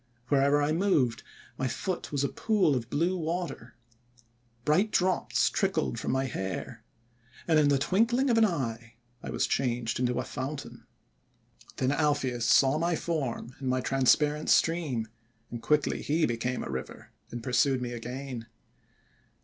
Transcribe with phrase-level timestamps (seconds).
[0.29, 1.21] Wherever I moved
[1.59, 3.75] my foot was a pool of blue water.
[4.65, 6.83] Bright drops trickled from my hair.
[7.47, 10.87] And in the twinkling of an eye I was changed into a fountain.
[11.77, 15.07] 'Then Alpheus saw my form in my trans parent stream,
[15.51, 18.47] and quickly he became a river, and pursued me again.